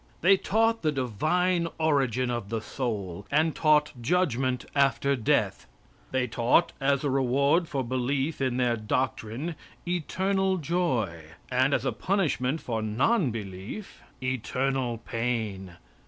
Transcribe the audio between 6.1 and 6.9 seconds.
taught